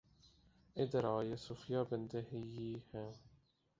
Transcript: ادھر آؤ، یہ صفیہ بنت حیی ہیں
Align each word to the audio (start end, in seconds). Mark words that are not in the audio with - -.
ادھر 0.75 1.03
آؤ، 1.05 1.21
یہ 1.21 1.35
صفیہ 1.37 1.81
بنت 1.89 2.15
حیی 2.31 2.73
ہیں 2.93 3.11